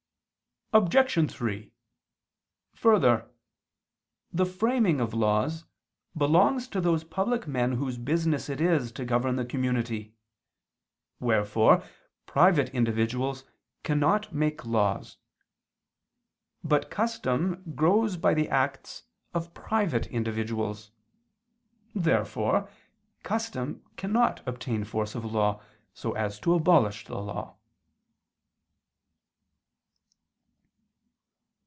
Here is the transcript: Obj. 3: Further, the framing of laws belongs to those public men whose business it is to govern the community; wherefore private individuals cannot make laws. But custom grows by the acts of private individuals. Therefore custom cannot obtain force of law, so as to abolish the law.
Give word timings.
Obj. 0.73 1.29
3: 1.29 1.69
Further, 2.75 3.29
the 4.31 4.45
framing 4.45 5.01
of 5.01 5.13
laws 5.13 5.65
belongs 6.15 6.69
to 6.69 6.79
those 6.79 7.03
public 7.03 7.45
men 7.45 7.73
whose 7.73 7.97
business 7.97 8.47
it 8.47 8.61
is 8.61 8.93
to 8.93 9.03
govern 9.03 9.35
the 9.35 9.43
community; 9.43 10.15
wherefore 11.19 11.83
private 12.25 12.69
individuals 12.69 13.43
cannot 13.83 14.31
make 14.33 14.63
laws. 14.63 15.17
But 16.63 16.89
custom 16.89 17.61
grows 17.75 18.15
by 18.15 18.33
the 18.33 18.47
acts 18.47 19.03
of 19.33 19.53
private 19.53 20.07
individuals. 20.07 20.91
Therefore 21.93 22.69
custom 23.23 23.83
cannot 23.97 24.41
obtain 24.47 24.85
force 24.85 25.15
of 25.15 25.25
law, 25.25 25.61
so 25.93 26.13
as 26.13 26.39
to 26.39 26.53
abolish 26.53 27.03
the 27.03 27.19
law. 27.19 27.57